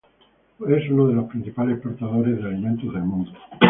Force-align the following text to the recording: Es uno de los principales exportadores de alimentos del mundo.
Es 0.67 0.89
uno 0.89 1.07
de 1.09 1.13
los 1.13 1.29
principales 1.29 1.75
exportadores 1.75 2.37
de 2.41 2.49
alimentos 2.49 2.91
del 2.91 3.03
mundo. 3.03 3.31